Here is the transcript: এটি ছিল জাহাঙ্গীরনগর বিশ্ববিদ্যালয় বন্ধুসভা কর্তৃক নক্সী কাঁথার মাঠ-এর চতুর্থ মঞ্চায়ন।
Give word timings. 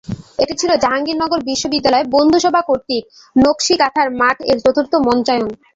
এটি 0.39 0.53
ছিল 0.61 0.71
জাহাঙ্গীরনগর 0.83 1.39
বিশ্ববিদ্যালয় 1.49 2.05
বন্ধুসভা 2.15 2.61
কর্তৃক 2.67 3.03
নক্সী 3.35 3.73
কাঁথার 3.81 4.07
মাঠ-এর 4.19 4.57
চতুর্থ 4.65 4.93
মঞ্চায়ন। 5.07 5.47